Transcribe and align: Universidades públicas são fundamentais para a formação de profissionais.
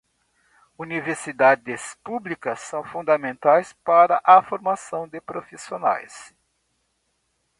Universidades 0.79 1.95
públicas 2.03 2.59
são 2.61 2.83
fundamentais 2.83 3.71
para 3.85 4.19
a 4.23 4.41
formação 4.41 5.07
de 5.07 5.21
profissionais. 5.21 6.33